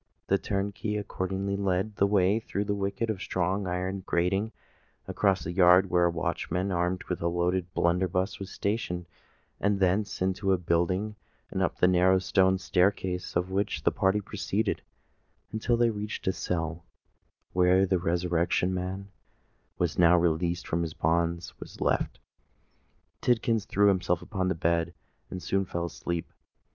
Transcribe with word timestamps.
The 0.29 0.39
turnkey 0.39 0.97
accordingly 0.97 1.55
led 1.55 1.97
the 1.97 2.07
way 2.07 2.39
through 2.39 2.63
the 2.65 2.73
wicket 2.73 3.11
of 3.11 3.17
a 3.17 3.21
strong 3.21 3.67
iron 3.67 3.99
grating, 4.03 4.51
across 5.07 5.45
a 5.45 5.51
yard 5.51 5.91
where 5.91 6.05
a 6.05 6.09
watchman 6.09 6.71
armed 6.71 7.03
with 7.03 7.21
a 7.21 7.27
loaded 7.27 7.71
blunderbuss 7.75 8.39
was 8.39 8.49
stationed, 8.49 9.05
and 9.59 9.79
thence 9.79 10.19
into 10.19 10.53
a 10.53 10.57
building, 10.57 11.17
up 11.55 11.77
the 11.77 11.87
narrow 11.87 12.17
stone 12.17 12.57
staircase 12.57 13.35
of 13.35 13.51
which 13.51 13.83
the 13.83 13.91
party 13.91 14.21
proceeded, 14.21 14.81
until 15.51 15.77
they 15.77 15.91
reached 15.91 16.25
a 16.25 16.31
cell, 16.33 16.83
where 17.53 17.85
the 17.85 17.99
Resurrection 17.99 18.73
Man, 18.73 19.01
who 19.03 19.07
was 19.77 19.99
now 19.99 20.17
released 20.17 20.65
from 20.67 20.81
his 20.81 20.95
bonds, 20.95 21.53
was 21.59 21.79
left. 21.79 22.17
Tidkins 23.21 23.65
threw 23.67 23.89
himself 23.89 24.23
upon 24.23 24.47
the 24.47 24.55
bed 24.55 24.95
and 25.29 25.43
soon 25.43 25.63
fell 25.63 25.85
asleep. 25.85 26.33